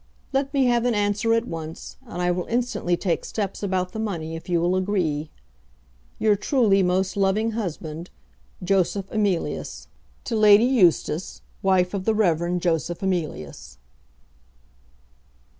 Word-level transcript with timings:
Let 0.33 0.51
me 0.51 0.65
have 0.65 0.85
an 0.85 0.95
answer 0.95 1.31
at 1.35 1.47
once, 1.47 1.97
and 2.07 2.23
I 2.23 2.31
will 2.31 2.47
instantly 2.47 2.97
take 2.97 3.23
steps 3.23 3.61
about 3.61 3.91
the 3.91 3.99
money 3.99 4.35
if 4.35 4.49
you 4.49 4.59
will 4.59 4.75
agree. 4.75 5.29
Your 6.17 6.35
truly 6.35 6.81
most 6.81 7.15
loving 7.15 7.51
husband, 7.51 8.09
JOSEPH 8.63 9.11
EMILIUS. 9.11 9.89
To 10.23 10.35
Lady 10.35 10.65
Eustace, 10.65 11.43
wife 11.61 11.93
of 11.93 12.05
the 12.05 12.15
Rev. 12.15 12.57
Joseph 12.57 13.03
Emilius. 13.03 13.77